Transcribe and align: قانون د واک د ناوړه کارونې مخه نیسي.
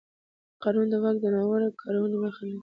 قانون 0.63 0.87
د 0.91 0.95
واک 1.03 1.17
د 1.23 1.25
ناوړه 1.35 1.69
کارونې 1.81 2.17
مخه 2.23 2.41
نیسي. 2.47 2.59